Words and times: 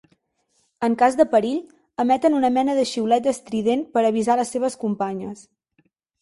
En 0.85 0.93
cas 1.01 1.17
de 1.19 1.25
perill 1.33 1.59
emeten 2.03 2.37
una 2.37 2.51
mena 2.55 2.75
de 2.79 2.87
xiulet 2.93 3.29
estrident 3.33 3.85
per 3.99 4.05
avisar 4.11 4.39
les 4.41 4.55
seves 4.57 4.79
companyes. 4.87 5.47